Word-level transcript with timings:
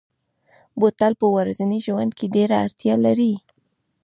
بوتل 0.79 1.13
په 1.21 1.27
ورځني 1.35 1.79
ژوند 1.85 2.11
کې 2.17 2.25
ډېره 2.35 2.55
اړتیا 2.65 2.95
لري. 3.05 3.33